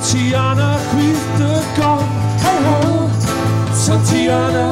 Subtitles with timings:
[0.00, 1.98] Tatiana Gwyddegol
[2.44, 3.10] Helo
[3.74, 4.66] Tatiana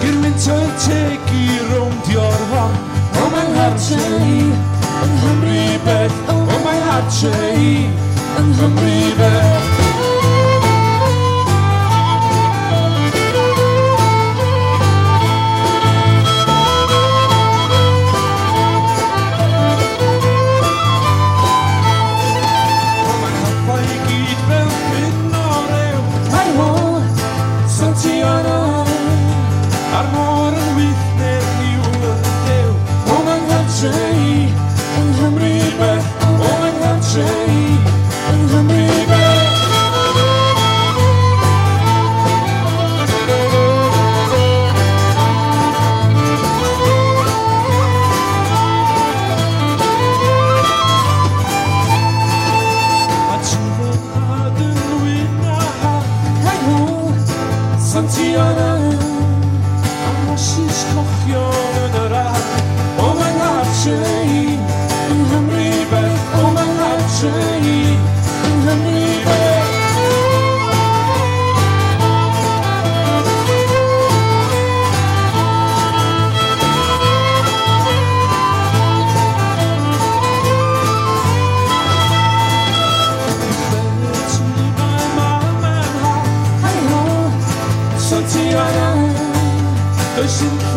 [0.00, 6.42] Gyr wynt o'r teg i rowndio'r hon O mae'n hartre i Yng Nghymru beth O
[6.54, 9.65] mae'n hartre i Yng Nghymru beth
[90.24, 90.75] Işık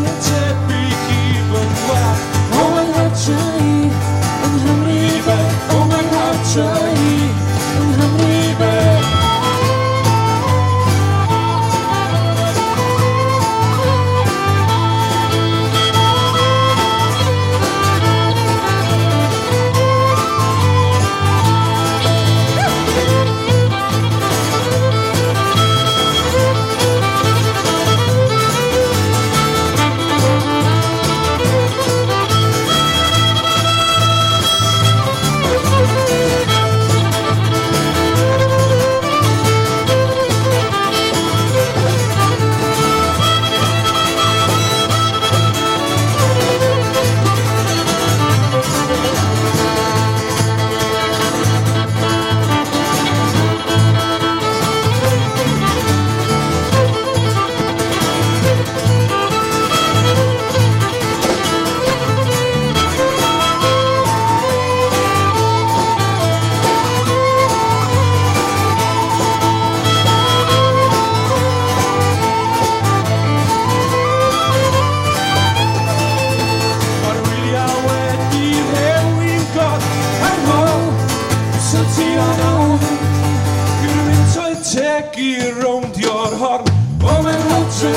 [84.99, 86.69] vlekje rond je hart.
[87.03, 87.87] Oh mijn hartje,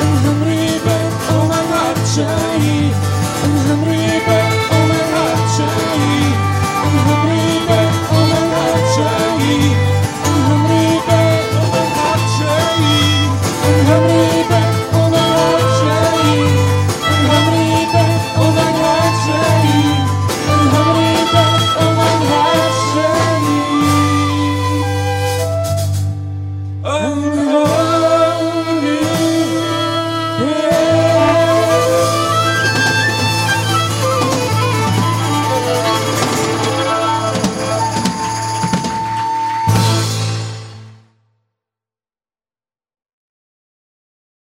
[0.00, 1.00] een gemrieven,
[1.30, 2.47] oh mijn hartje.